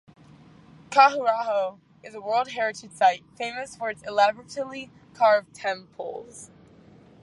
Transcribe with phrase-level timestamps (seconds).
[0.89, 6.49] Khajuraho is a World Heritage Site famous for its elaborately carved temples.